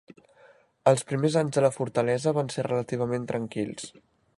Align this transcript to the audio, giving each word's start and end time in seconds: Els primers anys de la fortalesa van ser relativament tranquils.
Els 0.91 1.03
primers 1.11 1.37
anys 1.43 1.55
de 1.59 1.65
la 1.67 1.71
fortalesa 1.77 2.35
van 2.39 2.51
ser 2.57 2.69
relativament 2.71 3.33
tranquils. 3.35 3.93